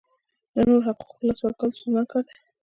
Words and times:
د 0.53 0.55
نورو 0.67 0.85
حقوقو 0.87 1.25
لاسه 1.27 1.41
ورکول 1.45 1.69
ستونزمن 1.77 2.05
کار 2.11 2.23
دی. 2.27 2.35